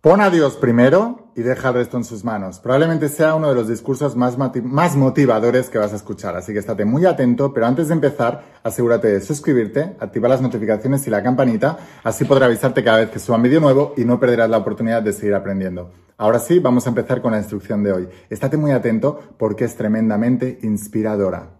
Pon 0.00 0.20
a 0.20 0.30
Dios 0.30 0.54
primero 0.54 1.32
y 1.34 1.42
deja 1.42 1.70
el 1.70 1.74
resto 1.74 1.96
en 1.96 2.04
sus 2.04 2.22
manos. 2.22 2.60
Probablemente 2.60 3.08
sea 3.08 3.34
uno 3.34 3.48
de 3.48 3.56
los 3.56 3.66
discursos 3.66 4.14
más, 4.14 4.38
más 4.38 4.94
motivadores 4.94 5.70
que 5.70 5.78
vas 5.78 5.92
a 5.92 5.96
escuchar, 5.96 6.36
así 6.36 6.52
que 6.52 6.60
estate 6.60 6.84
muy 6.84 7.04
atento, 7.04 7.52
pero 7.52 7.66
antes 7.66 7.88
de 7.88 7.94
empezar, 7.94 8.44
asegúrate 8.62 9.08
de 9.08 9.20
suscribirte, 9.20 9.96
activar 9.98 10.30
las 10.30 10.40
notificaciones 10.40 11.04
y 11.08 11.10
la 11.10 11.24
campanita, 11.24 11.78
así 12.04 12.24
podré 12.24 12.44
avisarte 12.44 12.84
cada 12.84 12.98
vez 12.98 13.10
que 13.10 13.18
suba 13.18 13.38
un 13.38 13.42
vídeo 13.42 13.58
nuevo 13.58 13.94
y 13.96 14.04
no 14.04 14.20
perderás 14.20 14.48
la 14.48 14.58
oportunidad 14.58 15.02
de 15.02 15.12
seguir 15.12 15.34
aprendiendo. 15.34 15.90
Ahora 16.16 16.38
sí, 16.38 16.60
vamos 16.60 16.86
a 16.86 16.90
empezar 16.90 17.20
con 17.20 17.32
la 17.32 17.38
instrucción 17.38 17.82
de 17.82 17.92
hoy. 17.92 18.08
Estate 18.30 18.56
muy 18.56 18.70
atento 18.70 19.20
porque 19.36 19.64
es 19.64 19.74
tremendamente 19.74 20.60
inspiradora. 20.62 21.58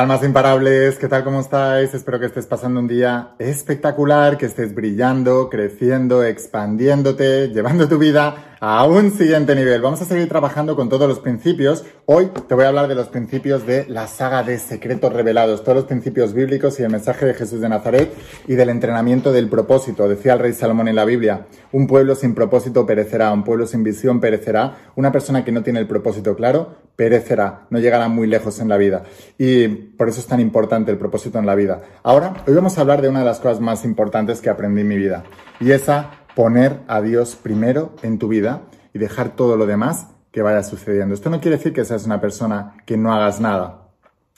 Almas 0.00 0.24
imparables, 0.24 0.96
¿qué 0.96 1.08
tal? 1.08 1.24
¿Cómo 1.24 1.40
estáis? 1.40 1.92
Espero 1.92 2.18
que 2.18 2.24
estés 2.24 2.46
pasando 2.46 2.80
un 2.80 2.88
día 2.88 3.32
espectacular, 3.38 4.38
que 4.38 4.46
estés 4.46 4.74
brillando, 4.74 5.50
creciendo, 5.50 6.24
expandiéndote, 6.24 7.48
llevando 7.48 7.86
tu 7.86 7.98
vida 7.98 8.49
a 8.60 8.84
un 8.84 9.10
siguiente 9.10 9.54
nivel. 9.54 9.80
Vamos 9.80 10.02
a 10.02 10.04
seguir 10.04 10.28
trabajando 10.28 10.76
con 10.76 10.90
todos 10.90 11.08
los 11.08 11.18
principios. 11.18 11.82
Hoy 12.04 12.30
te 12.46 12.54
voy 12.54 12.64
a 12.64 12.68
hablar 12.68 12.88
de 12.88 12.94
los 12.94 13.08
principios 13.08 13.66
de 13.66 13.86
la 13.88 14.06
saga 14.06 14.42
de 14.42 14.58
secretos 14.58 15.14
revelados, 15.14 15.64
todos 15.64 15.76
los 15.76 15.84
principios 15.86 16.34
bíblicos 16.34 16.78
y 16.78 16.82
el 16.82 16.90
mensaje 16.90 17.24
de 17.24 17.32
Jesús 17.32 17.62
de 17.62 17.70
Nazaret 17.70 18.12
y 18.46 18.56
del 18.56 18.68
entrenamiento 18.68 19.32
del 19.32 19.48
propósito. 19.48 20.06
Decía 20.08 20.34
el 20.34 20.40
rey 20.40 20.52
Salomón 20.52 20.88
en 20.88 20.96
la 20.96 21.06
Biblia, 21.06 21.46
un 21.72 21.86
pueblo 21.86 22.14
sin 22.14 22.34
propósito 22.34 22.84
perecerá, 22.84 23.32
un 23.32 23.44
pueblo 23.44 23.66
sin 23.66 23.82
visión 23.82 24.20
perecerá, 24.20 24.76
una 24.94 25.10
persona 25.10 25.42
que 25.42 25.52
no 25.52 25.62
tiene 25.62 25.80
el 25.80 25.86
propósito 25.86 26.36
claro 26.36 26.90
perecerá, 26.96 27.66
no 27.70 27.78
llegará 27.78 28.08
muy 28.08 28.26
lejos 28.26 28.60
en 28.60 28.68
la 28.68 28.76
vida. 28.76 29.04
Y 29.38 29.68
por 29.68 30.10
eso 30.10 30.20
es 30.20 30.26
tan 30.26 30.38
importante 30.38 30.90
el 30.90 30.98
propósito 30.98 31.38
en 31.38 31.46
la 31.46 31.54
vida. 31.54 31.80
Ahora, 32.02 32.44
hoy 32.46 32.52
vamos 32.52 32.76
a 32.76 32.82
hablar 32.82 33.00
de 33.00 33.08
una 33.08 33.20
de 33.20 33.24
las 33.24 33.40
cosas 33.40 33.58
más 33.58 33.86
importantes 33.86 34.42
que 34.42 34.50
aprendí 34.50 34.82
en 34.82 34.88
mi 34.88 34.98
vida 34.98 35.24
y 35.60 35.72
esa 35.72 36.10
poner 36.34 36.80
a 36.88 37.00
Dios 37.00 37.36
primero 37.36 37.94
en 38.02 38.18
tu 38.18 38.28
vida 38.28 38.62
y 38.92 38.98
dejar 38.98 39.36
todo 39.36 39.56
lo 39.56 39.66
demás 39.66 40.08
que 40.32 40.42
vaya 40.42 40.62
sucediendo. 40.62 41.14
Esto 41.14 41.30
no 41.30 41.40
quiere 41.40 41.56
decir 41.56 41.72
que 41.72 41.84
seas 41.84 42.06
una 42.06 42.20
persona 42.20 42.76
que 42.86 42.96
no 42.96 43.12
hagas 43.12 43.40
nada. 43.40 43.88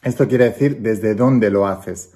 Esto 0.02 0.26
quiere 0.26 0.44
decir 0.44 0.78
desde 0.80 1.14
dónde 1.14 1.50
lo 1.50 1.66
haces. 1.66 2.12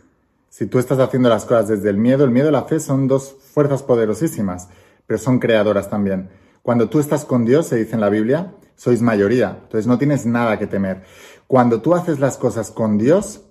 Si 0.49 0.67
tú 0.67 0.79
estás 0.79 0.99
haciendo 0.99 1.29
las 1.29 1.45
cosas 1.45 1.69
desde 1.69 1.91
el 1.91 1.99
miedo, 1.99 2.25
el 2.25 2.31
miedo 2.31 2.49
y 2.49 2.53
la 2.53 2.65
fe 2.65 2.81
son 2.81 3.09
dos 3.09 3.37
fuerzas 3.53 3.83
poderosísimas, 3.83 4.69
pero 5.07 5.19
son 5.19 5.39
creadoras 5.39 5.91
también. 5.91 6.31
Cuando 6.63 6.89
tú 6.89 6.99
estás 6.99 7.25
con 7.25 7.45
Dios, 7.45 7.67
se 7.67 7.77
dice 7.77 7.95
en 7.95 8.01
la 8.01 8.09
Biblia, 8.09 8.55
sois 8.75 9.03
mayoría, 9.03 9.59
entonces 9.63 9.87
no 9.87 9.99
tienes 9.99 10.27
nada 10.27 10.59
que 10.59 10.67
temer. 10.67 11.03
Cuando 11.47 11.81
tú 11.81 11.95
haces 11.95 12.19
las 12.19 12.37
cosas 12.39 12.71
con 12.71 12.99
Dios, 12.99 13.43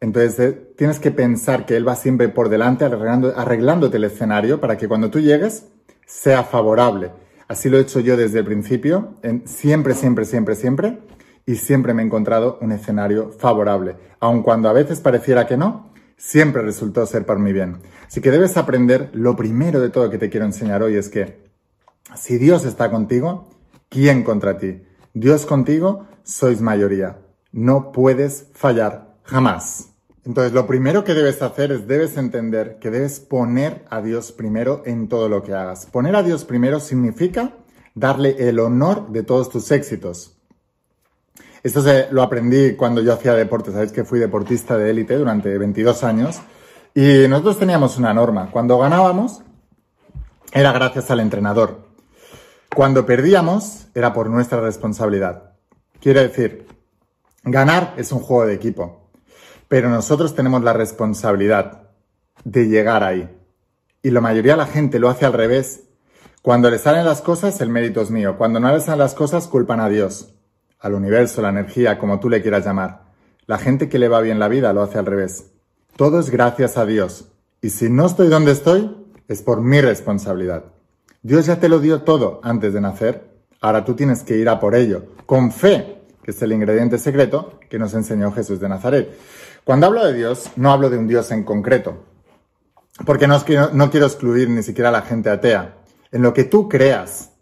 entonces 0.00 0.38
eh, 0.38 0.72
tienes 0.76 1.00
que 1.00 1.10
pensar 1.10 1.66
que 1.66 1.76
Él 1.76 1.86
va 1.86 1.96
siempre 1.96 2.28
por 2.28 2.48
delante 2.48 2.84
arreglándote 2.84 3.96
el 3.96 4.04
escenario 4.04 4.60
para 4.60 4.76
que 4.76 4.88
cuando 4.88 5.10
tú 5.10 5.20
llegues 5.20 5.66
sea 6.06 6.44
favorable. 6.44 7.10
Así 7.48 7.68
lo 7.68 7.78
he 7.78 7.82
hecho 7.82 8.00
yo 8.00 8.16
desde 8.16 8.40
el 8.40 8.44
principio, 8.44 9.14
siempre, 9.44 9.94
siempre, 9.94 10.24
siempre, 10.24 10.56
siempre, 10.56 10.98
y 11.46 11.54
siempre 11.56 11.94
me 11.94 12.02
he 12.02 12.06
encontrado 12.06 12.58
un 12.60 12.72
escenario 12.72 13.30
favorable. 13.30 13.96
Aun 14.18 14.42
cuando 14.42 14.68
a 14.68 14.72
veces 14.72 15.00
pareciera 15.00 15.46
que 15.46 15.56
no, 15.56 15.92
siempre 16.16 16.62
resultó 16.62 17.06
ser 17.06 17.24
por 17.24 17.38
mi 17.38 17.52
bien. 17.52 17.78
Así 18.06 18.20
que 18.20 18.32
debes 18.32 18.56
aprender, 18.56 19.10
lo 19.12 19.36
primero 19.36 19.80
de 19.80 19.90
todo 19.90 20.10
que 20.10 20.18
te 20.18 20.28
quiero 20.28 20.44
enseñar 20.44 20.82
hoy 20.82 20.96
es 20.96 21.08
que 21.08 21.46
si 22.16 22.36
Dios 22.36 22.64
está 22.64 22.90
contigo, 22.90 23.48
¿quién 23.88 24.24
contra 24.24 24.58
ti? 24.58 24.82
Dios 25.14 25.46
contigo, 25.46 26.06
sois 26.24 26.60
mayoría. 26.60 27.18
No 27.52 27.92
puedes 27.92 28.48
fallar 28.52 29.05
jamás. 29.26 29.90
Entonces, 30.24 30.52
lo 30.52 30.66
primero 30.66 31.04
que 31.04 31.14
debes 31.14 31.40
hacer 31.40 31.70
es, 31.70 31.86
debes 31.86 32.16
entender 32.16 32.78
que 32.80 32.90
debes 32.90 33.20
poner 33.20 33.84
a 33.90 34.02
Dios 34.02 34.32
primero 34.32 34.82
en 34.84 35.08
todo 35.08 35.28
lo 35.28 35.42
que 35.42 35.54
hagas. 35.54 35.86
Poner 35.86 36.16
a 36.16 36.24
Dios 36.24 36.44
primero 36.44 36.80
significa 36.80 37.52
darle 37.94 38.48
el 38.48 38.58
honor 38.58 39.08
de 39.10 39.22
todos 39.22 39.50
tus 39.50 39.70
éxitos. 39.70 40.36
Esto 41.62 41.80
se, 41.82 42.08
lo 42.10 42.22
aprendí 42.22 42.74
cuando 42.74 43.02
yo 43.02 43.12
hacía 43.12 43.34
deporte. 43.34 43.72
Sabéis 43.72 43.92
que 43.92 44.04
fui 44.04 44.18
deportista 44.18 44.76
de 44.76 44.90
élite 44.90 45.16
durante 45.16 45.56
22 45.58 46.02
años. 46.02 46.40
Y 46.94 47.28
nosotros 47.28 47.58
teníamos 47.58 47.96
una 47.96 48.12
norma. 48.12 48.50
Cuando 48.50 48.78
ganábamos, 48.78 49.42
era 50.52 50.72
gracias 50.72 51.10
al 51.10 51.20
entrenador. 51.20 51.86
Cuando 52.74 53.06
perdíamos, 53.06 53.86
era 53.94 54.12
por 54.12 54.28
nuestra 54.28 54.60
responsabilidad. 54.60 55.54
Quiere 56.00 56.22
decir, 56.22 56.66
ganar 57.44 57.94
es 57.96 58.12
un 58.12 58.20
juego 58.20 58.46
de 58.46 58.54
equipo. 58.54 59.05
Pero 59.68 59.88
nosotros 59.88 60.34
tenemos 60.34 60.62
la 60.62 60.72
responsabilidad 60.72 61.90
de 62.44 62.68
llegar 62.68 63.02
ahí. 63.02 63.28
Y 64.02 64.10
la 64.10 64.20
mayoría 64.20 64.52
de 64.52 64.58
la 64.58 64.66
gente 64.66 64.98
lo 64.98 65.08
hace 65.08 65.26
al 65.26 65.32
revés. 65.32 65.84
Cuando 66.42 66.70
le 66.70 66.78
salen 66.78 67.04
las 67.04 67.22
cosas, 67.22 67.60
el 67.60 67.70
mérito 67.70 68.00
es 68.00 68.10
mío. 68.10 68.36
Cuando 68.38 68.60
no 68.60 68.72
le 68.72 68.80
salen 68.80 69.00
las 69.00 69.14
cosas, 69.14 69.48
culpan 69.48 69.80
a 69.80 69.88
Dios, 69.88 70.34
al 70.78 70.94
universo, 70.94 71.42
la 71.42 71.48
energía, 71.48 71.98
como 71.98 72.20
tú 72.20 72.28
le 72.28 72.42
quieras 72.42 72.64
llamar. 72.64 73.06
La 73.46 73.58
gente 73.58 73.88
que 73.88 73.98
le 73.98 74.08
va 74.08 74.20
bien 74.20 74.38
la 74.38 74.48
vida 74.48 74.72
lo 74.72 74.82
hace 74.82 74.98
al 74.98 75.06
revés. 75.06 75.50
Todo 75.96 76.20
es 76.20 76.30
gracias 76.30 76.76
a 76.76 76.86
Dios. 76.86 77.32
Y 77.60 77.70
si 77.70 77.90
no 77.90 78.06
estoy 78.06 78.28
donde 78.28 78.52
estoy, 78.52 78.94
es 79.26 79.42
por 79.42 79.60
mi 79.60 79.80
responsabilidad. 79.80 80.64
Dios 81.22 81.46
ya 81.46 81.58
te 81.58 81.68
lo 81.68 81.80
dio 81.80 82.02
todo 82.02 82.40
antes 82.44 82.72
de 82.72 82.80
nacer. 82.80 83.28
Ahora 83.60 83.84
tú 83.84 83.94
tienes 83.94 84.22
que 84.22 84.36
ir 84.36 84.48
a 84.48 84.60
por 84.60 84.74
ello, 84.74 85.06
con 85.26 85.50
fe, 85.50 86.02
que 86.22 86.30
es 86.30 86.42
el 86.42 86.52
ingrediente 86.52 86.98
secreto 86.98 87.58
que 87.68 87.78
nos 87.78 87.94
enseñó 87.94 88.30
Jesús 88.30 88.60
de 88.60 88.68
Nazaret. 88.68 89.16
Cuando 89.66 89.86
hablo 89.86 90.06
de 90.06 90.14
Dios, 90.14 90.52
no 90.54 90.70
hablo 90.70 90.90
de 90.90 90.96
un 90.96 91.08
Dios 91.08 91.32
en 91.32 91.42
concreto, 91.42 92.04
porque 93.04 93.26
no, 93.26 93.42
no 93.72 93.90
quiero 93.90 94.06
excluir 94.06 94.48
ni 94.48 94.62
siquiera 94.62 94.90
a 94.90 94.92
la 94.92 95.02
gente 95.02 95.28
atea. 95.28 95.78
En 96.12 96.22
lo 96.22 96.32
que 96.32 96.44
tú 96.44 96.68
creas. 96.68 97.32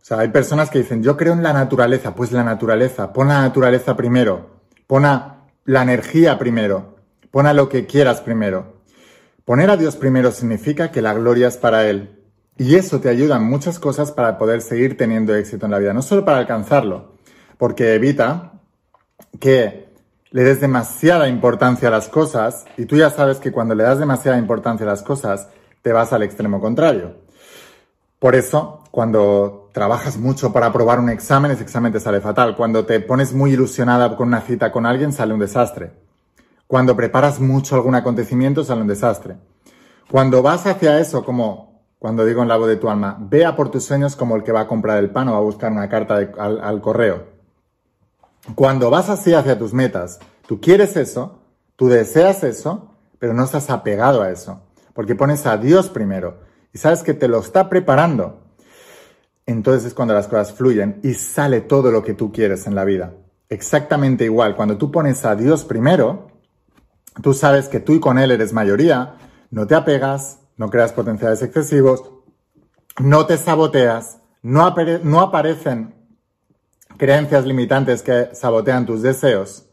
O 0.00 0.04
sea, 0.04 0.18
hay 0.18 0.30
personas 0.30 0.68
que 0.68 0.80
dicen, 0.80 1.00
yo 1.00 1.16
creo 1.16 1.34
en 1.34 1.44
la 1.44 1.52
naturaleza, 1.52 2.16
pues 2.16 2.32
la 2.32 2.42
naturaleza, 2.42 3.12
pon 3.12 3.28
la 3.28 3.40
naturaleza 3.40 3.96
primero, 3.96 4.62
pon 4.88 5.04
a 5.04 5.44
la 5.64 5.82
energía 5.82 6.40
primero, 6.40 6.96
pon 7.30 7.46
a 7.46 7.52
lo 7.52 7.68
que 7.68 7.86
quieras 7.86 8.20
primero. 8.20 8.82
Poner 9.44 9.70
a 9.70 9.76
Dios 9.76 9.94
primero 9.94 10.32
significa 10.32 10.90
que 10.90 11.02
la 11.02 11.14
gloria 11.14 11.46
es 11.46 11.56
para 11.56 11.88
Él. 11.88 12.18
Y 12.58 12.74
eso 12.74 12.98
te 12.98 13.08
ayuda 13.08 13.36
en 13.36 13.44
muchas 13.44 13.78
cosas 13.78 14.10
para 14.10 14.38
poder 14.38 14.60
seguir 14.60 14.96
teniendo 14.96 15.36
éxito 15.36 15.66
en 15.66 15.70
la 15.70 15.78
vida, 15.78 15.92
no 15.92 16.02
solo 16.02 16.24
para 16.24 16.38
alcanzarlo, 16.38 17.14
porque 17.58 17.94
evita 17.94 18.54
que 19.38 19.91
le 20.32 20.42
des 20.42 20.60
demasiada 20.60 21.28
importancia 21.28 21.88
a 21.88 21.90
las 21.90 22.08
cosas 22.08 22.64
y 22.76 22.86
tú 22.86 22.96
ya 22.96 23.10
sabes 23.10 23.38
que 23.38 23.52
cuando 23.52 23.74
le 23.74 23.84
das 23.84 23.98
demasiada 23.98 24.38
importancia 24.38 24.86
a 24.86 24.90
las 24.90 25.02
cosas 25.02 25.48
te 25.82 25.92
vas 25.92 26.12
al 26.12 26.22
extremo 26.22 26.60
contrario. 26.60 27.16
Por 28.18 28.34
eso, 28.34 28.84
cuando 28.90 29.68
trabajas 29.72 30.16
mucho 30.16 30.52
para 30.52 30.66
aprobar 30.66 31.00
un 31.00 31.10
examen, 31.10 31.50
ese 31.50 31.64
examen 31.64 31.92
te 31.92 32.00
sale 32.00 32.20
fatal. 32.20 32.56
Cuando 32.56 32.86
te 32.86 33.00
pones 33.00 33.34
muy 33.34 33.52
ilusionada 33.52 34.16
con 34.16 34.28
una 34.28 34.40
cita 34.40 34.72
con 34.72 34.86
alguien, 34.86 35.12
sale 35.12 35.34
un 35.34 35.40
desastre. 35.40 35.92
Cuando 36.66 36.96
preparas 36.96 37.40
mucho 37.40 37.74
algún 37.74 37.94
acontecimiento, 37.94 38.64
sale 38.64 38.80
un 38.80 38.86
desastre. 38.86 39.36
Cuando 40.10 40.40
vas 40.40 40.66
hacia 40.66 40.98
eso, 41.00 41.24
como 41.24 41.82
cuando 41.98 42.24
digo 42.24 42.42
en 42.42 42.48
la 42.48 42.56
voz 42.56 42.68
de 42.68 42.76
tu 42.76 42.88
alma, 42.88 43.16
vea 43.20 43.54
por 43.54 43.70
tus 43.70 43.84
sueños 43.84 44.16
como 44.16 44.36
el 44.36 44.44
que 44.44 44.52
va 44.52 44.62
a 44.62 44.66
comprar 44.68 44.98
el 44.98 45.10
pan 45.10 45.28
o 45.28 45.32
va 45.32 45.38
a 45.38 45.42
buscar 45.42 45.72
una 45.72 45.88
carta 45.88 46.16
al 46.16 46.80
correo. 46.80 47.31
Cuando 48.54 48.90
vas 48.90 49.08
así 49.08 49.34
hacia 49.34 49.58
tus 49.58 49.72
metas, 49.72 50.18
tú 50.46 50.60
quieres 50.60 50.96
eso, 50.96 51.40
tú 51.76 51.88
deseas 51.88 52.42
eso, 52.42 52.96
pero 53.18 53.34
no 53.34 53.44
estás 53.44 53.70
apegado 53.70 54.22
a 54.22 54.30
eso, 54.30 54.62
porque 54.94 55.14
pones 55.14 55.46
a 55.46 55.56
Dios 55.56 55.88
primero 55.88 56.40
y 56.72 56.78
sabes 56.78 57.02
que 57.02 57.14
te 57.14 57.28
lo 57.28 57.38
está 57.38 57.68
preparando. 57.68 58.40
Entonces 59.46 59.84
es 59.86 59.94
cuando 59.94 60.14
las 60.14 60.26
cosas 60.26 60.52
fluyen 60.52 61.00
y 61.02 61.14
sale 61.14 61.60
todo 61.60 61.90
lo 61.90 62.02
que 62.02 62.14
tú 62.14 62.32
quieres 62.32 62.66
en 62.66 62.74
la 62.74 62.84
vida. 62.84 63.14
Exactamente 63.48 64.24
igual, 64.24 64.56
cuando 64.56 64.76
tú 64.76 64.90
pones 64.90 65.24
a 65.24 65.36
Dios 65.36 65.64
primero, 65.64 66.28
tú 67.22 67.34
sabes 67.34 67.68
que 67.68 67.80
tú 67.80 67.92
y 67.92 68.00
con 68.00 68.18
Él 68.18 68.30
eres 68.30 68.52
mayoría, 68.52 69.16
no 69.50 69.66
te 69.66 69.74
apegas, 69.74 70.40
no 70.56 70.70
creas 70.70 70.92
potenciales 70.92 71.42
excesivos, 71.42 72.10
no 72.98 73.26
te 73.26 73.36
saboteas, 73.36 74.18
no, 74.42 74.74
no 75.04 75.20
aparecen 75.20 76.01
creencias 77.02 77.44
limitantes 77.44 78.00
que 78.00 78.28
sabotean 78.32 78.86
tus 78.86 79.02
deseos. 79.02 79.64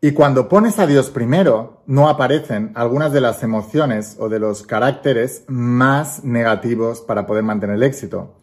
Y 0.00 0.12
cuando 0.12 0.48
pones 0.48 0.78
a 0.78 0.86
Dios 0.86 1.10
primero, 1.10 1.82
no 1.84 2.08
aparecen 2.08 2.72
algunas 2.76 3.12
de 3.12 3.20
las 3.20 3.42
emociones 3.42 4.16
o 4.18 4.30
de 4.30 4.38
los 4.38 4.62
caracteres 4.62 5.44
más 5.48 6.24
negativos 6.24 7.02
para 7.02 7.26
poder 7.26 7.42
mantener 7.42 7.76
el 7.76 7.82
éxito, 7.82 8.38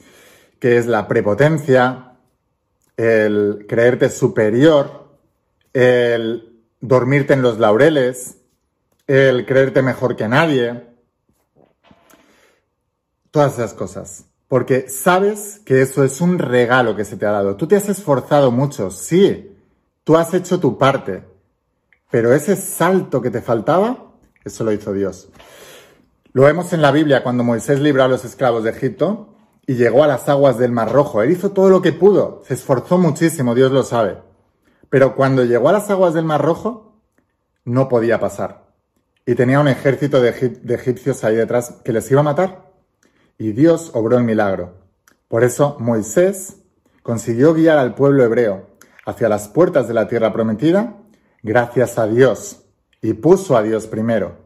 que 0.59 0.77
es 0.77 0.85
la 0.85 1.07
prepotencia, 1.07 2.11
el 2.97 3.65
creerte 3.67 4.11
superior, 4.11 5.17
el 5.73 6.61
dormirte 6.79 7.33
en 7.33 7.41
los 7.41 7.57
laureles, 7.57 8.37
el 9.07 9.47
creerte 9.47 9.81
mejor 9.81 10.15
que 10.15 10.27
nadie, 10.27 10.83
todas 13.31 13.53
esas 13.53 13.73
cosas. 13.73 14.25
Porque 14.47 14.89
sabes 14.89 15.59
que 15.65 15.81
eso 15.81 16.03
es 16.03 16.21
un 16.21 16.39
regalo 16.39 16.95
que 16.95 17.05
se 17.05 17.17
te 17.17 17.25
ha 17.25 17.31
dado. 17.31 17.55
Tú 17.57 17.67
te 17.67 17.75
has 17.75 17.89
esforzado 17.89 18.51
mucho, 18.51 18.91
sí, 18.91 19.57
tú 20.03 20.15
has 20.15 20.33
hecho 20.33 20.59
tu 20.59 20.77
parte, 20.77 21.23
pero 22.09 22.33
ese 22.33 22.55
salto 22.55 23.21
que 23.21 23.29
te 23.29 23.41
faltaba, 23.41 24.11
eso 24.43 24.63
lo 24.63 24.71
hizo 24.71 24.93
Dios. 24.93 25.29
Lo 26.31 26.43
vemos 26.43 26.71
en 26.71 26.81
la 26.81 26.91
Biblia 26.91 27.23
cuando 27.23 27.43
Moisés 27.43 27.79
libró 27.79 28.03
a 28.03 28.07
los 28.07 28.23
esclavos 28.23 28.63
de 28.63 28.69
Egipto 28.69 29.35
y 29.65 29.75
llegó 29.75 30.03
a 30.03 30.07
las 30.07 30.29
aguas 30.29 30.57
del 30.57 30.71
Mar 30.71 30.91
Rojo. 30.91 31.21
Él 31.21 31.31
hizo 31.31 31.51
todo 31.51 31.69
lo 31.69 31.81
que 31.81 31.93
pudo, 31.93 32.43
se 32.47 32.53
esforzó 32.53 32.97
muchísimo, 32.97 33.53
Dios 33.53 33.71
lo 33.71 33.83
sabe. 33.83 34.17
Pero 34.89 35.15
cuando 35.15 35.43
llegó 35.43 35.69
a 35.69 35.73
las 35.73 35.89
aguas 35.89 36.13
del 36.13 36.25
Mar 36.25 36.41
Rojo, 36.41 36.93
no 37.65 37.89
podía 37.89 38.19
pasar. 38.19 38.67
Y 39.25 39.35
tenía 39.35 39.59
un 39.59 39.67
ejército 39.67 40.21
de, 40.21 40.29
egipcios 40.29 41.23
ahí 41.25 41.35
detrás 41.35 41.71
que 41.83 41.91
les 41.91 42.09
iba 42.09 42.21
a 42.21 42.23
matar. 42.23 42.66
Y 43.37 43.51
Dios 43.51 43.91
obró 43.93 44.17
el 44.17 44.23
milagro. 44.23 44.73
Por 45.27 45.43
eso 45.43 45.77
Moisés 45.79 46.57
consiguió 47.03 47.53
guiar 47.53 47.77
al 47.77 47.95
pueblo 47.95 48.23
hebreo 48.23 48.67
hacia 49.05 49.29
las 49.29 49.47
puertas 49.47 49.87
de 49.87 49.93
la 49.93 50.07
tierra 50.07 50.33
prometida 50.33 50.97
gracias 51.43 51.97
a 51.97 52.07
Dios 52.07 52.63
y 53.01 53.13
puso 53.13 53.55
a 53.55 53.63
Dios 53.63 53.87
primero. 53.87 54.37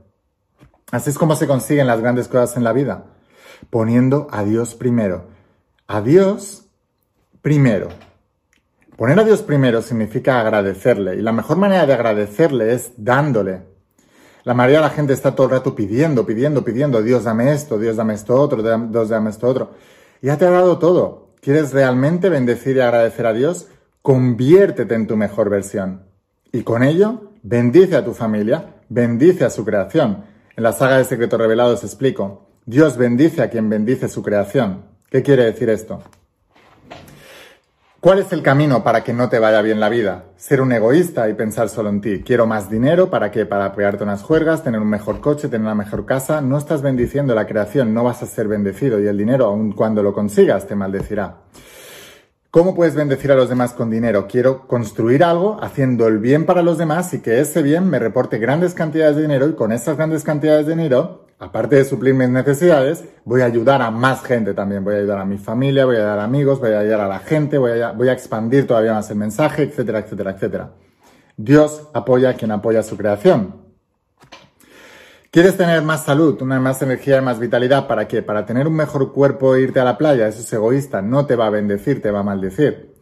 Así 0.91 1.09
es 1.09 1.17
como 1.17 1.35
se 1.35 1.47
consiguen 1.47 1.87
las 1.87 2.01
grandes 2.01 2.27
cosas 2.27 2.57
en 2.57 2.63
la 2.63 2.73
vida, 2.73 3.05
poniendo 3.69 4.27
a 4.29 4.43
Dios 4.43 4.75
primero. 4.75 5.27
A 5.87 6.01
Dios 6.01 6.65
primero. 7.41 7.89
Poner 8.97 9.19
a 9.19 9.23
Dios 9.23 9.41
primero 9.41 9.81
significa 9.81 10.39
agradecerle 10.39 11.15
y 11.15 11.21
la 11.21 11.31
mejor 11.31 11.57
manera 11.57 11.85
de 11.85 11.93
agradecerle 11.93 12.73
es 12.73 12.91
dándole. 12.97 13.70
La 14.43 14.53
mayoría 14.53 14.79
de 14.79 14.85
la 14.85 14.89
gente 14.89 15.13
está 15.13 15.35
todo 15.35 15.47
el 15.47 15.51
rato 15.51 15.75
pidiendo, 15.75 16.25
pidiendo, 16.25 16.63
pidiendo, 16.63 17.01
Dios 17.03 17.23
dame 17.23 17.53
esto, 17.53 17.77
Dios 17.77 17.95
dame 17.95 18.15
esto 18.15 18.35
otro, 18.39 18.63
Dios 18.63 19.09
dame 19.09 19.29
esto 19.29 19.47
otro. 19.47 19.71
Ya 20.21 20.37
te 20.37 20.45
ha 20.45 20.51
dado 20.51 20.79
todo. 20.79 21.29
¿Quieres 21.41 21.73
realmente 21.73 22.29
bendecir 22.29 22.77
y 22.77 22.79
agradecer 22.79 23.25
a 23.25 23.33
Dios? 23.33 23.67
Conviértete 24.01 24.95
en 24.95 25.07
tu 25.07 25.15
mejor 25.15 25.49
versión. 25.49 26.03
Y 26.51 26.63
con 26.63 26.83
ello, 26.83 27.31
bendice 27.43 27.95
a 27.95 28.05
tu 28.05 28.13
familia, 28.13 28.75
bendice 28.89 29.45
a 29.45 29.49
su 29.49 29.63
creación. 29.63 30.25
En 30.55 30.63
la 30.63 30.73
saga 30.73 30.97
de 30.97 31.05
Secretos 31.05 31.39
Revelados 31.39 31.83
explico, 31.83 32.47
Dios 32.65 32.97
bendice 32.97 33.41
a 33.41 33.49
quien 33.49 33.69
bendice 33.69 34.09
su 34.09 34.21
creación. 34.21 34.83
¿Qué 35.09 35.23
quiere 35.23 35.45
decir 35.45 35.69
esto? 35.69 36.01
¿Cuál 38.01 38.17
es 38.17 38.33
el 38.33 38.41
camino 38.41 38.83
para 38.83 39.03
que 39.03 39.13
no 39.13 39.29
te 39.29 39.37
vaya 39.37 39.61
bien 39.61 39.79
la 39.79 39.87
vida? 39.87 40.23
Ser 40.35 40.59
un 40.59 40.71
egoísta 40.71 41.29
y 41.29 41.35
pensar 41.35 41.69
solo 41.69 41.89
en 41.89 42.01
ti. 42.01 42.23
Quiero 42.25 42.47
más 42.47 42.67
dinero, 42.67 43.11
¿para 43.11 43.29
qué? 43.29 43.45
Para 43.45 43.75
pegarte 43.75 44.03
unas 44.03 44.23
juergas, 44.23 44.63
tener 44.63 44.81
un 44.81 44.89
mejor 44.89 45.21
coche, 45.21 45.49
tener 45.49 45.61
una 45.61 45.75
mejor 45.75 46.07
casa. 46.07 46.41
No 46.41 46.57
estás 46.57 46.81
bendiciendo 46.81 47.35
la 47.35 47.45
creación, 47.45 47.93
no 47.93 48.03
vas 48.03 48.23
a 48.23 48.25
ser 48.25 48.47
bendecido 48.47 48.99
y 48.99 49.05
el 49.05 49.19
dinero, 49.19 49.45
aun 49.45 49.73
cuando 49.73 50.01
lo 50.01 50.15
consigas, 50.15 50.65
te 50.65 50.73
maldecirá. 50.73 51.41
¿Cómo 52.49 52.73
puedes 52.73 52.95
bendecir 52.95 53.31
a 53.31 53.35
los 53.35 53.49
demás 53.49 53.73
con 53.73 53.91
dinero? 53.91 54.25
Quiero 54.27 54.65
construir 54.65 55.23
algo 55.23 55.59
haciendo 55.61 56.07
el 56.07 56.17
bien 56.17 56.47
para 56.47 56.63
los 56.63 56.79
demás 56.79 57.13
y 57.13 57.19
que 57.19 57.39
ese 57.39 57.61
bien 57.61 57.87
me 57.87 57.99
reporte 57.99 58.39
grandes 58.39 58.73
cantidades 58.73 59.15
de 59.15 59.21
dinero 59.21 59.47
y 59.47 59.53
con 59.53 59.71
esas 59.71 59.95
grandes 59.95 60.23
cantidades 60.23 60.65
de 60.65 60.73
dinero 60.73 61.27
aparte 61.41 61.75
de 61.75 61.85
suplir 61.85 62.13
mis 62.13 62.29
necesidades, 62.29 63.03
voy 63.25 63.41
a 63.41 63.45
ayudar 63.45 63.81
a 63.81 63.89
más 63.89 64.23
gente 64.23 64.53
también. 64.53 64.83
Voy 64.83 64.93
a 64.93 64.97
ayudar 64.99 65.17
a 65.17 65.25
mi 65.25 65.39
familia, 65.39 65.85
voy 65.85 65.95
a 65.95 65.99
ayudar 65.99 66.19
a 66.19 66.23
amigos, 66.23 66.59
voy 66.59 66.71
a 66.71 66.79
ayudar 66.79 67.01
a 67.01 67.07
la 67.07 67.19
gente, 67.19 67.57
voy 67.57 67.81
a, 67.81 67.91
voy 67.91 68.09
a 68.09 68.13
expandir 68.13 68.67
todavía 68.67 68.93
más 68.93 69.09
el 69.09 69.17
mensaje, 69.17 69.63
etcétera, 69.63 69.99
etcétera, 69.99 70.31
etcétera. 70.31 70.71
Dios 71.37 71.89
apoya 71.93 72.29
a 72.29 72.33
quien 72.35 72.51
apoya 72.51 72.83
su 72.83 72.95
creación. 72.95 73.55
¿Quieres 75.31 75.57
tener 75.57 75.81
más 75.81 76.03
salud, 76.03 76.39
una 76.41 76.59
más 76.59 76.79
energía 76.83 77.17
y 77.17 77.21
más 77.21 77.39
vitalidad? 77.39 77.87
¿Para 77.87 78.07
qué? 78.07 78.21
Para 78.21 78.45
tener 78.45 78.67
un 78.67 78.75
mejor 78.75 79.11
cuerpo 79.11 79.55
e 79.55 79.61
irte 79.61 79.79
a 79.79 79.83
la 79.83 79.97
playa. 79.97 80.27
Eso 80.27 80.41
es 80.41 80.53
egoísta. 80.53 81.01
No 81.01 81.25
te 81.25 81.35
va 81.35 81.47
a 81.47 81.49
bendecir, 81.49 82.03
te 82.03 82.11
va 82.11 82.19
a 82.19 82.23
maldecir. 82.23 82.93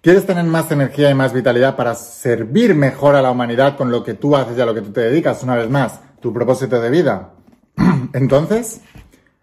¿Quieres 0.00 0.24
tener 0.24 0.44
más 0.44 0.70
energía 0.70 1.10
y 1.10 1.14
más 1.14 1.34
vitalidad 1.34 1.76
para 1.76 1.94
servir 1.94 2.74
mejor 2.74 3.16
a 3.16 3.22
la 3.22 3.30
humanidad 3.30 3.76
con 3.76 3.90
lo 3.90 4.02
que 4.02 4.14
tú 4.14 4.34
haces 4.34 4.56
y 4.56 4.60
a 4.62 4.66
lo 4.66 4.74
que 4.74 4.80
tú 4.80 4.92
te 4.92 5.02
dedicas? 5.02 5.42
Una 5.42 5.56
vez 5.56 5.68
más, 5.68 6.00
tu 6.20 6.32
propósito 6.32 6.80
de 6.80 6.88
vida. 6.88 7.34
Entonces, 8.12 8.80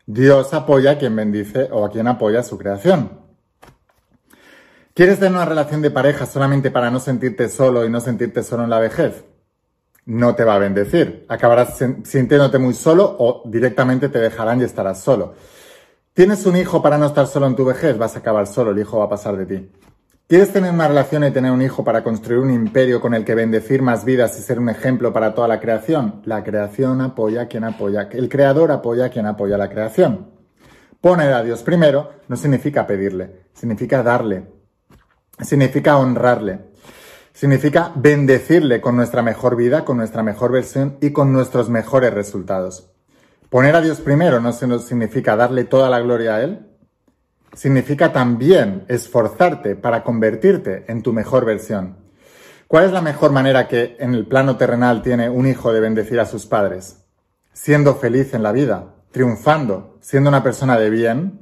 Dios 0.06 0.54
apoya 0.54 0.92
a 0.92 0.98
quien 0.98 1.16
bendice 1.16 1.70
o 1.72 1.86
a 1.86 1.92
quien 1.92 2.08
apoya 2.08 2.44
su 2.44 2.58
creación. 2.58 3.20
¿Quieres 4.94 5.20
tener 5.20 5.34
una 5.34 5.46
relación 5.46 5.82
de 5.82 5.92
pareja 5.92 6.26
solamente 6.26 6.72
para 6.72 6.92
no 6.92 7.00
sentirte 7.00 7.48
solo 7.48 7.86
y 7.86 7.90
no 7.90 8.02
sentirte 8.02 8.44
solo 8.44 8.64
en 8.64 8.70
la 8.70 8.80
vejez? 8.80 9.24
No 10.06 10.36
te 10.36 10.44
va 10.44 10.56
a 10.56 10.60
bendecir. 10.60 11.26
Acabarás 11.30 11.78
sintiéndote 11.78 12.58
muy 12.58 12.74
solo 12.74 13.16
o 13.20 13.44
directamente 13.46 14.10
te 14.10 14.20
dejarán 14.20 14.60
y 14.60 14.64
estarás 14.64 15.00
solo. 15.02 15.36
¿Tienes 16.14 16.46
un 16.46 16.58
hijo 16.58 16.82
para 16.82 16.98
no 16.98 17.06
estar 17.06 17.28
solo 17.28 17.48
en 17.48 17.56
tu 17.56 17.64
vejez? 17.64 17.98
Vas 17.98 18.16
a 18.16 18.20
acabar 18.20 18.46
solo, 18.48 18.72
el 18.72 18.80
hijo 18.80 18.98
va 18.98 19.06
a 19.06 19.10
pasar 19.10 19.38
de 19.38 19.46
ti. 19.46 19.72
¿Quieres 20.30 20.54
tener 20.54 20.72
una 20.72 20.88
relación 20.88 21.24
y 21.24 21.32
tener 21.32 21.52
un 21.52 21.64
hijo 21.64 21.84
para 21.84 22.04
construir 22.04 22.40
un 22.40 22.52
imperio 22.52 23.02
con 23.02 23.16
el 23.16 23.26
que 23.26 23.34
bendecir 23.34 23.82
más 23.82 24.06
vidas 24.06 24.38
y 24.38 24.44
ser 24.44 24.60
un 24.60 24.70
ejemplo 24.70 25.12
para 25.12 25.34
toda 25.34 25.48
la 25.48 25.60
creación? 25.60 26.22
La 26.24 26.44
creación 26.44 27.02
apoya 27.02 27.42
a 27.42 27.48
quien 27.48 27.64
apoya, 27.64 28.10
el 28.12 28.30
creador 28.30 28.72
apoya 28.72 29.06
a 29.06 29.10
quien 29.10 29.26
apoya 29.26 29.58
la 29.58 29.72
creación. 29.72 30.30
Poner 31.02 31.34
a 31.34 31.42
Dios 31.42 31.64
primero 31.64 32.12
no 32.28 32.36
significa 32.36 32.86
pedirle, 32.86 33.48
significa 33.54 34.04
darle, 34.04 34.46
significa 35.42 35.98
honrarle, 35.98 36.60
significa 37.34 37.92
bendecirle 37.96 38.82
con 38.82 38.96
nuestra 38.96 39.24
mejor 39.24 39.56
vida, 39.56 39.84
con 39.84 39.98
nuestra 39.98 40.22
mejor 40.22 40.52
versión 40.52 41.00
y 41.02 41.10
con 41.10 41.34
nuestros 41.34 41.72
mejores 41.72 42.14
resultados. 42.14 42.92
Poner 43.50 43.76
a 43.76 43.82
Dios 43.82 44.00
primero 44.00 44.40
no 44.40 44.54
significa 44.54 45.36
darle 45.36 45.64
toda 45.64 45.90
la 45.90 46.00
gloria 46.02 46.36
a 46.36 46.44
Él, 46.44 46.69
significa 47.54 48.12
también 48.12 48.86
esforzarte 48.88 49.76
para 49.76 50.04
convertirte 50.04 50.86
en 50.88 51.04
tu 51.04 51.14
mejor 51.14 51.46
versión. 51.46 51.98
¿Cuál 52.68 52.86
es 52.86 52.92
la 52.92 53.02
mejor 53.02 53.32
manera 53.32 53.68
que 53.68 53.98
en 54.00 54.14
el 54.14 54.28
plano 54.28 54.58
terrenal 54.58 55.02
tiene 55.02 55.30
un 55.30 55.48
hijo 55.48 55.74
de 55.74 55.80
bendecir 55.80 56.20
a 56.20 56.26
sus 56.26 56.46
padres? 56.46 57.04
Siendo 57.52 57.96
feliz 57.96 58.34
en 58.34 58.44
la 58.44 58.52
vida, 58.52 58.94
triunfando, 59.12 59.98
siendo 60.02 60.30
una 60.30 60.44
persona 60.44 60.78
de 60.78 60.90
bien, 60.90 61.42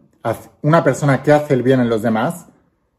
una 0.61 0.83
persona 0.83 1.23
que 1.23 1.33
hace 1.33 1.53
el 1.53 1.63
bien 1.63 1.79
en 1.79 1.89
los 1.89 2.01
demás. 2.01 2.47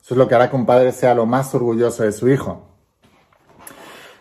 Eso 0.01 0.15
es 0.15 0.19
lo 0.19 0.29
que 0.29 0.35
hará 0.35 0.51
que 0.51 0.57
un 0.57 0.67
padre 0.67 0.93
sea 0.93 1.15
lo 1.15 1.27
más 1.27 1.55
orgulloso 1.55 2.03
de 2.03 2.13
su 2.13 2.29
hijo. 2.29 2.69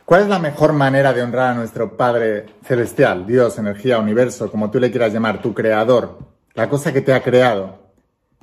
¿Cuál 0.05 0.21
es 0.21 0.27
la 0.29 0.39
mejor 0.39 0.71
manera 0.71 1.11
de 1.11 1.21
honrar 1.21 1.51
a 1.51 1.53
nuestro 1.53 1.97
Padre 1.97 2.45
Celestial, 2.63 3.27
Dios, 3.27 3.57
energía, 3.57 3.99
universo, 3.99 4.49
como 4.49 4.71
tú 4.71 4.79
le 4.79 4.89
quieras 4.89 5.11
llamar, 5.11 5.41
tu 5.41 5.53
creador, 5.53 6.17
la 6.53 6.69
cosa 6.69 6.93
que 6.93 7.01
te 7.01 7.13
ha 7.13 7.21
creado? 7.21 7.86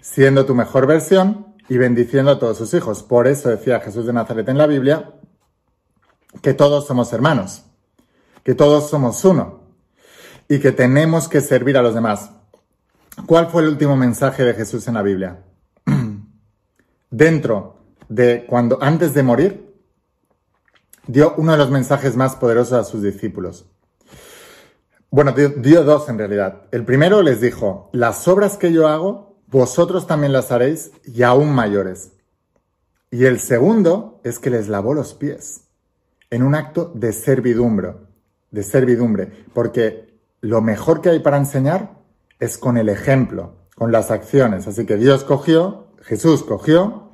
Siendo 0.05 0.45
tu 0.45 0.55
mejor 0.55 0.87
versión 0.87 1.55
y 1.67 1.79
bendiciendo 1.79 2.33
a 2.33 2.39
todos 2.39 2.59
sus 2.59 2.75
hijos. 2.75 3.03
Por 3.03 3.27
eso 3.27 3.49
decía 3.49 3.81
Jesús 3.81 4.05
de 4.05 4.13
Nazaret 4.13 4.47
en 4.51 4.59
la 4.59 4.67
Biblia 4.67 5.15
que 6.43 6.53
todos 6.53 6.87
somos 6.87 7.11
hermanos, 7.15 7.65
que 8.43 8.55
todos 8.55 8.91
somos 8.91 9.25
uno 9.25 9.63
y 10.47 10.61
que 10.61 10.73
tenemos 10.73 11.27
que 11.27 11.41
servir 11.41 11.79
a 11.79 11.83
los 11.83 11.95
demás. 11.95 12.31
¿Cuál 13.25 13.47
fue 13.47 13.63
el 13.63 13.69
último 13.69 13.97
mensaje 13.97 14.45
de 14.45 14.53
Jesús 14.53 14.87
en 14.89 14.95
la 14.95 15.03
Biblia? 15.03 15.43
Dentro 17.11 17.79
de 18.11 18.45
cuando 18.47 18.79
antes 18.83 19.15
de 19.15 19.23
morir 19.23 19.75
dio 21.07 21.35
uno 21.39 21.53
de 21.53 21.59
los 21.59 21.71
mensajes 21.71 22.15
más 22.15 22.37
poderosos 22.37 22.75
a 22.75 22.85
sus 22.85 23.01
discípulos. 23.01 23.65
Bueno, 25.11 25.33
dio, 25.33 25.49
dio 25.49 25.83
dos 25.83 26.11
en 26.11 26.19
realidad. 26.19 26.65
El 26.73 26.85
primero 26.85 27.23
les 27.23 27.41
dijo, 27.41 27.89
las 27.95 28.29
obras 28.29 28.59
que 28.59 28.71
yo 28.71 28.87
hago 28.87 29.34
vosotros 29.55 30.09
también 30.09 30.33
las 30.33 30.51
haréis 30.51 30.91
y 31.05 31.23
aún 31.23 31.55
mayores. 31.55 32.11
Y 33.13 33.27
el 33.27 33.39
segundo 33.39 34.21
es 34.25 34.41
que 34.41 34.51
les 34.51 34.67
lavó 34.67 34.95
los 34.95 35.15
pies 35.15 35.69
en 36.29 36.43
un 36.43 36.57
acto 36.57 36.91
de 36.93 37.13
servidumbre, 37.13 37.95
de 38.51 38.65
servidumbre, 38.65 39.31
porque 39.53 40.19
lo 40.41 40.61
mejor 40.61 41.01
que 41.01 41.11
hay 41.11 41.21
para 41.21 41.37
enseñar 41.37 42.01
es 42.41 42.59
con 42.59 42.77
el 42.77 42.89
ejemplo, 42.89 43.69
con 43.77 43.93
las 43.93 44.11
acciones. 44.11 44.67
Así 44.67 44.87
que 44.87 44.97
Dios 44.97 45.23
cogió, 45.23 45.87
Jesús 46.03 46.43
cogió 46.43 47.13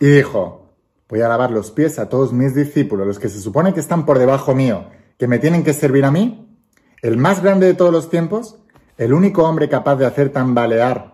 y 0.00 0.06
dijo, 0.06 0.74
voy 1.08 1.20
a 1.20 1.28
lavar 1.28 1.52
los 1.52 1.70
pies 1.70 2.00
a 2.00 2.08
todos 2.08 2.32
mis 2.32 2.56
discípulos, 2.56 3.06
los 3.06 3.20
que 3.20 3.28
se 3.28 3.40
supone 3.40 3.72
que 3.72 3.78
están 3.78 4.04
por 4.04 4.18
debajo 4.18 4.52
mío, 4.52 4.86
que 5.16 5.28
me 5.28 5.38
tienen 5.38 5.62
que 5.62 5.74
servir 5.74 6.04
a 6.06 6.10
mí, 6.10 6.58
el 7.02 7.18
más 7.18 7.40
grande 7.40 7.66
de 7.66 7.74
todos 7.74 7.92
los 7.92 8.10
tiempos, 8.10 8.58
el 8.98 9.12
único 9.12 9.44
hombre 9.44 9.68
capaz 9.68 9.94
de 9.94 10.06
hacer 10.06 10.30
tambalear 10.32 11.11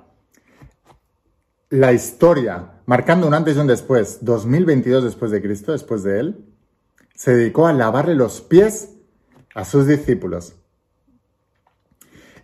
la 1.70 1.92
historia, 1.92 2.80
marcando 2.86 3.26
un 3.26 3.34
antes 3.34 3.56
y 3.56 3.60
un 3.60 3.66
después, 3.66 4.18
2022 4.22 5.04
después 5.04 5.30
de 5.30 5.42
Cristo, 5.42 5.72
después 5.72 6.02
de 6.02 6.20
él, 6.20 6.44
se 7.14 7.34
dedicó 7.34 7.66
a 7.66 7.72
lavarle 7.72 8.14
los 8.14 8.40
pies 8.40 8.94
a 9.54 9.64
sus 9.64 9.86
discípulos. 9.86 10.54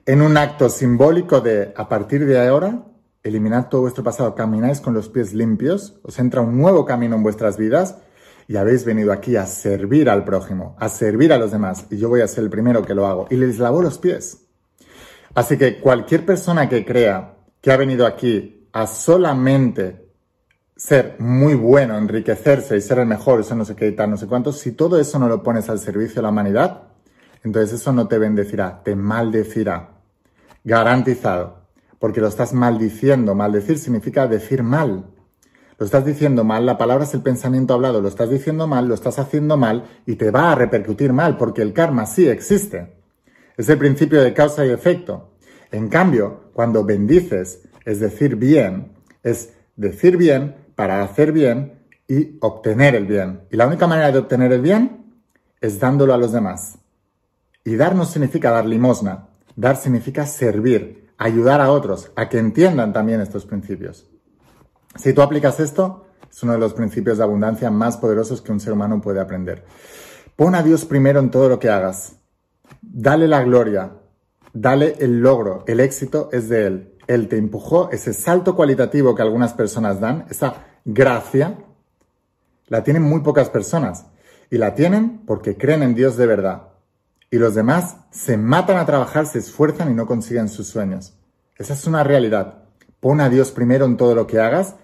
En 0.04 0.20
un 0.20 0.36
acto 0.36 0.68
simbólico 0.68 1.40
de, 1.40 1.72
a 1.76 1.88
partir 1.88 2.26
de 2.26 2.46
ahora, 2.46 2.84
eliminad 3.22 3.68
todo 3.68 3.82
vuestro 3.82 4.04
pasado, 4.04 4.34
camináis 4.34 4.80
con 4.80 4.92
los 4.92 5.08
pies 5.08 5.32
limpios, 5.32 5.98
os 6.02 6.18
entra 6.18 6.42
un 6.42 6.58
nuevo 6.58 6.84
camino 6.84 7.16
en 7.16 7.22
vuestras 7.22 7.56
vidas 7.56 7.96
y 8.46 8.56
habéis 8.56 8.84
venido 8.84 9.10
aquí 9.12 9.36
a 9.36 9.46
servir 9.46 10.10
al 10.10 10.24
prójimo, 10.24 10.76
a 10.78 10.90
servir 10.90 11.32
a 11.32 11.38
los 11.38 11.50
demás, 11.50 11.86
y 11.88 11.96
yo 11.96 12.10
voy 12.10 12.20
a 12.20 12.28
ser 12.28 12.44
el 12.44 12.50
primero 12.50 12.82
que 12.82 12.94
lo 12.94 13.06
hago, 13.06 13.26
y 13.30 13.36
les 13.36 13.58
lavo 13.58 13.80
los 13.80 13.96
pies. 13.96 14.42
Así 15.34 15.56
que 15.56 15.80
cualquier 15.80 16.26
persona 16.26 16.68
que 16.68 16.84
crea 16.84 17.36
que 17.62 17.72
ha 17.72 17.78
venido 17.78 18.04
aquí 18.04 18.63
a 18.74 18.86
solamente 18.86 20.10
ser 20.76 21.16
muy 21.20 21.54
bueno, 21.54 21.96
enriquecerse 21.96 22.76
y 22.76 22.80
ser 22.80 22.98
el 22.98 23.06
mejor, 23.06 23.40
eso 23.40 23.54
no 23.54 23.64
sé 23.64 23.76
qué 23.76 23.86
y 23.88 23.92
tal, 23.92 24.10
no 24.10 24.16
sé 24.16 24.26
cuánto, 24.26 24.52
si 24.52 24.72
todo 24.72 24.98
eso 24.98 25.18
no 25.18 25.28
lo 25.28 25.42
pones 25.42 25.70
al 25.70 25.78
servicio 25.78 26.16
de 26.16 26.22
la 26.22 26.30
humanidad, 26.30 26.82
entonces 27.44 27.80
eso 27.80 27.92
no 27.92 28.08
te 28.08 28.18
bendecirá, 28.18 28.82
te 28.82 28.96
maldecirá. 28.96 29.90
Garantizado. 30.64 31.62
Porque 31.98 32.20
lo 32.20 32.28
estás 32.28 32.54
maldiciendo. 32.54 33.34
Maldecir 33.34 33.78
significa 33.78 34.26
decir 34.26 34.62
mal. 34.62 35.04
Lo 35.78 35.84
estás 35.84 36.04
diciendo 36.04 36.42
mal, 36.42 36.64
la 36.64 36.78
palabra 36.78 37.04
es 37.04 37.12
el 37.14 37.22
pensamiento 37.22 37.74
hablado, 37.74 38.00
lo 38.00 38.08
estás 38.08 38.30
diciendo 38.30 38.66
mal, 38.66 38.86
lo 38.86 38.94
estás 38.94 39.18
haciendo 39.18 39.56
mal 39.56 39.84
y 40.06 40.14
te 40.14 40.30
va 40.30 40.52
a 40.52 40.54
repercutir 40.54 41.12
mal 41.12 41.36
porque 41.36 41.62
el 41.62 41.72
karma 41.72 42.06
sí 42.06 42.28
existe. 42.28 42.94
Es 43.56 43.68
el 43.68 43.78
principio 43.78 44.22
de 44.22 44.32
causa 44.32 44.64
y 44.64 44.70
efecto. 44.70 45.32
En 45.72 45.88
cambio, 45.88 46.50
cuando 46.52 46.84
bendices, 46.84 47.63
es 47.84 48.00
decir 48.00 48.36
bien, 48.36 48.92
es 49.22 49.52
decir 49.76 50.16
bien 50.16 50.56
para 50.74 51.02
hacer 51.02 51.32
bien 51.32 51.80
y 52.08 52.38
obtener 52.40 52.94
el 52.94 53.06
bien. 53.06 53.42
Y 53.50 53.56
la 53.56 53.66
única 53.66 53.86
manera 53.86 54.12
de 54.12 54.18
obtener 54.18 54.52
el 54.52 54.60
bien 54.60 55.04
es 55.60 55.78
dándolo 55.80 56.14
a 56.14 56.18
los 56.18 56.32
demás. 56.32 56.78
Y 57.64 57.76
dar 57.76 57.94
no 57.94 58.04
significa 58.04 58.50
dar 58.50 58.66
limosna, 58.66 59.28
dar 59.56 59.76
significa 59.76 60.26
servir, 60.26 61.08
ayudar 61.16 61.60
a 61.60 61.70
otros 61.70 62.10
a 62.16 62.28
que 62.28 62.38
entiendan 62.38 62.92
también 62.92 63.20
estos 63.20 63.46
principios. 63.46 64.06
Si 64.96 65.12
tú 65.12 65.22
aplicas 65.22 65.60
esto, 65.60 66.06
es 66.30 66.42
uno 66.42 66.52
de 66.52 66.58
los 66.58 66.74
principios 66.74 67.18
de 67.18 67.24
abundancia 67.24 67.70
más 67.70 67.96
poderosos 67.96 68.42
que 68.42 68.52
un 68.52 68.60
ser 68.60 68.72
humano 68.72 69.00
puede 69.00 69.20
aprender. 69.20 69.64
Pon 70.36 70.54
a 70.54 70.62
Dios 70.62 70.84
primero 70.84 71.20
en 71.20 71.30
todo 71.30 71.48
lo 71.48 71.58
que 71.58 71.70
hagas. 71.70 72.16
Dale 72.82 73.28
la 73.28 73.42
gloria, 73.42 73.92
dale 74.52 74.96
el 74.98 75.20
logro, 75.20 75.64
el 75.66 75.80
éxito 75.80 76.28
es 76.32 76.48
de 76.48 76.66
Él. 76.66 76.93
Él 77.06 77.28
te 77.28 77.36
empujó 77.36 77.90
ese 77.90 78.12
salto 78.12 78.56
cualitativo 78.56 79.14
que 79.14 79.22
algunas 79.22 79.52
personas 79.52 80.00
dan, 80.00 80.26
esa 80.30 80.54
gracia, 80.84 81.58
la 82.68 82.82
tienen 82.82 83.02
muy 83.02 83.20
pocas 83.20 83.50
personas. 83.50 84.06
Y 84.50 84.58
la 84.58 84.74
tienen 84.74 85.22
porque 85.26 85.56
creen 85.56 85.82
en 85.82 85.94
Dios 85.94 86.16
de 86.16 86.26
verdad 86.26 86.74
y 87.34 87.38
los 87.38 87.56
demás 87.56 87.96
se 88.12 88.36
matan 88.36 88.76
a 88.76 88.86
trabajar, 88.86 89.26
se 89.26 89.40
esfuerzan 89.40 89.90
y 89.90 89.94
no 89.94 90.06
consiguen 90.06 90.48
sus 90.48 90.68
sueños. 90.68 91.14
Esa 91.56 91.72
es 91.72 91.84
una 91.84 92.04
realidad. 92.04 92.62
Pon 93.00 93.20
a 93.20 93.28
Dios 93.28 93.50
primero 93.50 93.86
en 93.86 93.96
todo 93.96 94.14
lo 94.14 94.28
que 94.28 94.38
hagas, 94.38 94.76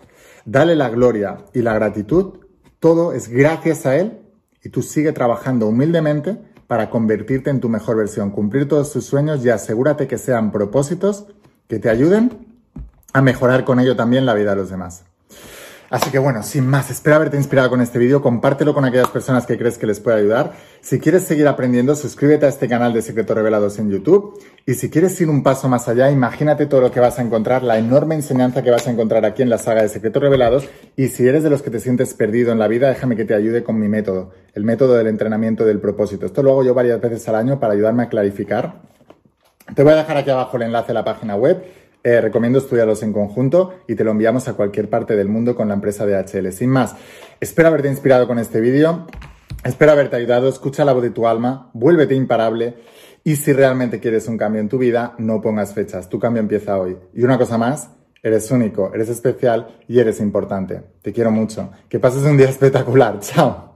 dale 0.44 0.74
la 0.74 0.88
gloria 0.88 1.44
y 1.52 1.62
la 1.62 1.74
gratitud, 1.74 2.40
todo 2.80 3.12
es 3.12 3.28
gracias 3.28 3.86
a 3.86 3.94
Él 3.94 4.18
y 4.64 4.70
tú 4.70 4.82
sigue 4.82 5.12
trabajando 5.12 5.68
humildemente 5.68 6.38
para 6.66 6.90
convertirte 6.90 7.50
en 7.50 7.60
tu 7.60 7.68
mejor 7.68 7.96
versión, 7.96 8.32
cumplir 8.32 8.66
todos 8.66 8.92
tus 8.92 9.04
sueños 9.04 9.44
y 9.44 9.50
asegúrate 9.50 10.08
que 10.08 10.18
sean 10.18 10.50
propósitos 10.50 11.28
que 11.70 11.78
te 11.78 11.88
ayuden 11.88 12.30
a 13.12 13.22
mejorar 13.22 13.64
con 13.64 13.78
ello 13.78 13.94
también 13.94 14.26
la 14.26 14.34
vida 14.34 14.50
de 14.50 14.56
los 14.56 14.70
demás. 14.70 15.04
Así 15.88 16.10
que 16.10 16.18
bueno, 16.18 16.42
sin 16.42 16.68
más, 16.68 16.90
espero 16.90 17.16
haberte 17.16 17.36
inspirado 17.36 17.70
con 17.70 17.80
este 17.80 17.98
vídeo, 17.98 18.22
compártelo 18.22 18.74
con 18.74 18.84
aquellas 18.84 19.08
personas 19.08 19.46
que 19.46 19.58
crees 19.58 19.78
que 19.78 19.86
les 19.86 19.98
puede 19.98 20.18
ayudar. 20.18 20.52
Si 20.80 21.00
quieres 21.00 21.24
seguir 21.24 21.48
aprendiendo, 21.48 21.96
suscríbete 21.96 22.46
a 22.46 22.48
este 22.48 22.68
canal 22.68 22.92
de 22.92 23.02
Secretos 23.02 23.36
Revelados 23.36 23.78
en 23.78 23.90
YouTube. 23.90 24.38
Y 24.66 24.74
si 24.74 24.88
quieres 24.88 25.20
ir 25.20 25.28
un 25.28 25.42
paso 25.42 25.68
más 25.68 25.88
allá, 25.88 26.10
imagínate 26.10 26.66
todo 26.66 26.80
lo 26.80 26.90
que 26.92 27.00
vas 27.00 27.18
a 27.18 27.22
encontrar, 27.22 27.62
la 27.64 27.78
enorme 27.78 28.14
enseñanza 28.14 28.62
que 28.62 28.70
vas 28.70 28.86
a 28.86 28.90
encontrar 28.90 29.24
aquí 29.24 29.42
en 29.42 29.50
la 29.50 29.58
saga 29.58 29.82
de 29.82 29.88
Secretos 29.88 30.22
Revelados. 30.22 30.68
Y 30.96 31.08
si 31.08 31.26
eres 31.26 31.42
de 31.42 31.50
los 31.50 31.62
que 31.62 31.70
te 31.70 31.80
sientes 31.80 32.14
perdido 32.14 32.52
en 32.52 32.60
la 32.60 32.68
vida, 32.68 32.88
déjame 32.88 33.16
que 33.16 33.24
te 33.24 33.34
ayude 33.34 33.64
con 33.64 33.78
mi 33.78 33.88
método, 33.88 34.30
el 34.54 34.64
método 34.64 34.94
del 34.94 35.08
entrenamiento 35.08 35.64
del 35.64 35.80
propósito. 35.80 36.26
Esto 36.26 36.42
lo 36.42 36.50
hago 36.50 36.64
yo 36.64 36.74
varias 36.74 37.00
veces 37.00 37.28
al 37.28 37.34
año 37.34 37.58
para 37.58 37.74
ayudarme 37.74 38.04
a 38.04 38.08
clarificar. 38.08 38.80
Te 39.74 39.82
voy 39.82 39.92
a 39.92 39.96
dejar 39.96 40.16
aquí 40.16 40.30
abajo 40.30 40.56
el 40.56 40.64
enlace 40.64 40.92
a 40.92 40.94
la 40.94 41.04
página 41.04 41.36
web 41.36 41.64
eh, 42.02 42.22
recomiendo 42.22 42.58
estudiarlos 42.58 43.02
en 43.02 43.12
conjunto 43.12 43.74
y 43.86 43.94
te 43.94 44.04
lo 44.04 44.12
enviamos 44.12 44.48
a 44.48 44.54
cualquier 44.54 44.88
parte 44.88 45.16
del 45.16 45.28
mundo 45.28 45.54
con 45.54 45.68
la 45.68 45.74
empresa 45.74 46.06
DHL. 46.06 46.50
Sin 46.50 46.70
más, 46.70 46.96
espero 47.40 47.68
haberte 47.68 47.88
inspirado 47.88 48.26
con 48.26 48.38
este 48.38 48.58
vídeo, 48.58 49.06
espero 49.64 49.92
haberte 49.92 50.16
ayudado, 50.16 50.48
escucha 50.48 50.86
la 50.86 50.94
voz 50.94 51.02
de 51.02 51.10
tu 51.10 51.26
alma, 51.26 51.70
vuélvete 51.74 52.14
imparable 52.14 52.76
y 53.22 53.36
si 53.36 53.52
realmente 53.52 54.00
quieres 54.00 54.28
un 54.28 54.38
cambio 54.38 54.62
en 54.62 54.70
tu 54.70 54.78
vida, 54.78 55.14
no 55.18 55.42
pongas 55.42 55.74
fechas, 55.74 56.08
tu 56.08 56.18
cambio 56.18 56.40
empieza 56.40 56.78
hoy. 56.78 56.96
Y 57.12 57.22
una 57.22 57.36
cosa 57.36 57.58
más, 57.58 57.90
eres 58.22 58.50
único, 58.50 58.92
eres 58.94 59.10
especial 59.10 59.82
y 59.86 59.98
eres 59.98 60.20
importante. 60.20 60.80
Te 61.02 61.12
quiero 61.12 61.30
mucho. 61.30 61.70
Que 61.86 61.98
pases 61.98 62.22
un 62.22 62.38
día 62.38 62.48
espectacular. 62.48 63.20
Chao. 63.20 63.69